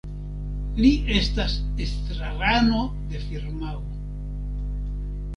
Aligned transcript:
Li 0.83 0.89
estas 1.15 1.57
estrarano 1.85 2.79
de 3.11 3.21
firmao. 3.27 3.79